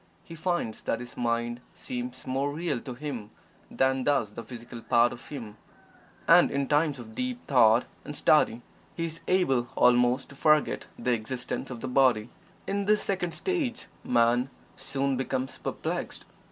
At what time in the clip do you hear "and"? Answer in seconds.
6.27-6.49, 8.03-8.15